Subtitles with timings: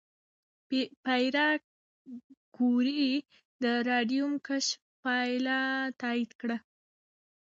[0.67, 1.37] پېیر
[2.55, 3.05] کوري
[3.63, 5.59] د راډیوم کشف پایله
[6.01, 6.57] تایید کړه.